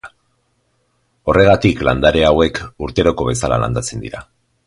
Horregatik 1.33 1.83
landare 1.89 2.25
hauek 2.31 2.61
urteroko 2.87 3.31
bezala 3.31 3.63
landatzen 3.67 4.05
dira. 4.09 4.25